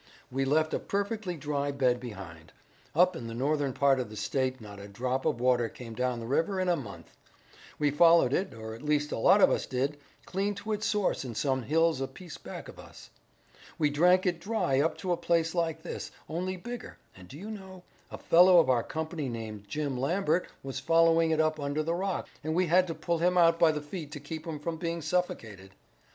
We 0.31 0.45
left 0.45 0.73
a 0.73 0.79
perfectly 0.79 1.37
dry 1.37 1.71
bed 1.71 1.99
behind. 1.99 2.51
Up 2.95 3.15
in 3.15 3.27
the 3.27 3.35
northern 3.35 3.71
part 3.71 3.99
of 3.99 4.09
the 4.09 4.15
state 4.15 4.59
not 4.59 4.79
a 4.79 4.87
drop 4.87 5.25
of 5.27 5.39
water 5.39 5.69
came 5.69 5.93
down 5.93 6.19
the 6.19 6.25
river 6.25 6.59
in 6.59 6.69
a 6.69 6.75
month. 6.75 7.11
We 7.77 7.91
followed 7.91 8.33
it, 8.33 8.51
or 8.55 8.73
at 8.73 8.81
least 8.81 9.11
a 9.11 9.19
lot 9.19 9.41
of 9.41 9.51
us 9.51 9.67
did, 9.67 9.99
clean 10.25 10.55
to 10.55 10.71
its 10.71 10.87
source 10.87 11.23
in 11.23 11.35
some 11.35 11.61
hills 11.61 12.01
a 12.01 12.07
piece 12.07 12.39
back 12.39 12.67
of 12.67 12.79
us. 12.79 13.11
We 13.77 13.91
drank 13.91 14.25
it 14.25 14.39
dry 14.41 14.81
up 14.81 14.97
to 14.97 15.11
a 15.11 15.17
place 15.17 15.53
like 15.53 15.83
this, 15.83 16.09
only 16.27 16.57
bigger, 16.57 16.97
and 17.15 17.27
do 17.27 17.37
you 17.37 17.51
know, 17.51 17.83
a 18.09 18.17
fellow 18.17 18.57
of 18.59 18.71
our 18.71 18.81
company 18.81 19.29
named 19.29 19.67
Jim 19.67 19.95
Lambert 19.99 20.47
was 20.63 20.79
following 20.79 21.29
it 21.29 21.39
up 21.39 21.59
under 21.59 21.83
the 21.83 21.93
rocks, 21.93 22.27
and 22.43 22.55
we 22.55 22.65
had 22.65 22.87
to 22.87 22.95
pull 22.95 23.19
him 23.19 23.37
out 23.37 23.59
by 23.59 23.71
the 23.71 23.81
feet 23.81 24.11
to 24.13 24.19
keep 24.19 24.47
him 24.47 24.57
from 24.57 24.77
being 24.77 25.03
suffocated. 25.03 25.75